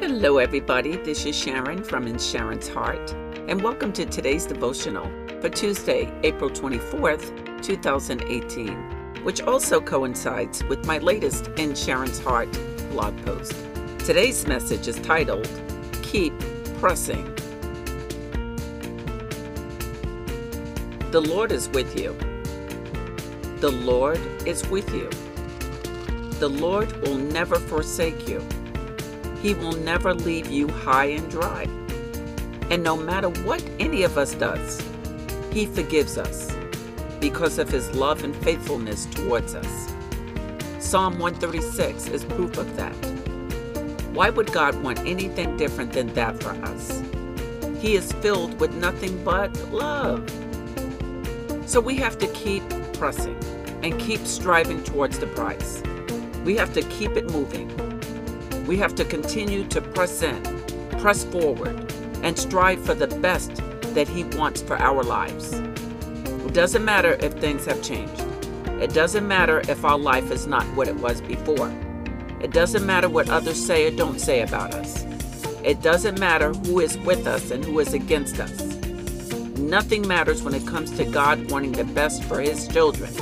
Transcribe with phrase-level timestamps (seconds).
[0.00, 0.96] Hello, everybody.
[0.96, 3.12] This is Sharon from In Sharon's Heart,
[3.48, 5.04] and welcome to today's devotional
[5.42, 12.50] for Tuesday, April 24th, 2018, which also coincides with my latest In Sharon's Heart
[12.88, 13.52] blog post.
[13.98, 15.46] Today's message is titled
[16.02, 16.32] Keep
[16.78, 17.34] Pressing.
[21.10, 22.16] The Lord is with you.
[23.58, 25.10] The Lord is with you.
[26.38, 28.42] The Lord will never forsake you.
[29.42, 31.62] He will never leave you high and dry.
[32.70, 34.82] And no matter what any of us does,
[35.50, 36.52] He forgives us
[37.20, 39.92] because of His love and faithfulness towards us.
[40.78, 42.94] Psalm 136 is proof of that.
[44.12, 47.02] Why would God want anything different than that for us?
[47.80, 50.28] He is filled with nothing but love.
[51.64, 52.62] So we have to keep
[52.94, 53.38] pressing
[53.82, 55.82] and keep striving towards the prize.
[56.44, 57.89] We have to keep it moving.
[58.66, 60.42] We have to continue to press in,
[60.98, 61.92] press forward,
[62.22, 63.54] and strive for the best
[63.94, 65.52] that He wants for our lives.
[65.52, 68.24] It doesn't matter if things have changed.
[68.80, 71.72] It doesn't matter if our life is not what it was before.
[72.40, 75.04] It doesn't matter what others say or don't say about us.
[75.62, 78.62] It doesn't matter who is with us and who is against us.
[79.58, 83.12] Nothing matters when it comes to God wanting the best for His children.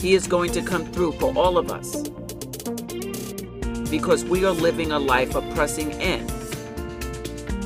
[0.00, 2.08] He is going to come through for all of us
[3.90, 6.26] because we are living a life of pressing in,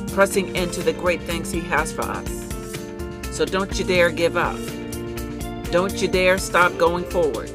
[0.07, 2.29] pressing into the great things He has for us.
[3.35, 4.57] So don't you dare give up.
[5.71, 7.49] Don't you dare stop going forward.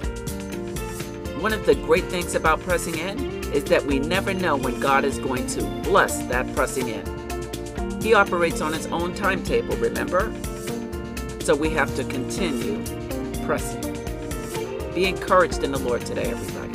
[1.40, 3.18] One of the great things about pressing in
[3.52, 8.00] is that we never know when God is going to bless that pressing in.
[8.02, 10.32] He operates on his own timetable, remember?
[11.40, 12.84] So we have to continue
[13.44, 13.80] pressing.
[14.94, 16.69] Be encouraged in the Lord today, everybody.